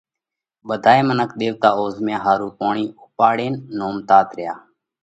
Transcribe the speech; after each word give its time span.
ٻڌائي 0.67 1.01
منک 1.07 1.29
ۮيوَتا 1.39 1.69
اوزهميا 1.79 2.17
ۿارُو 2.25 2.47
پوڻِي 2.59 2.85
اُوپاڙينَ 2.99 3.53
نومتات 3.77 4.27
ريا۔ 4.37 4.53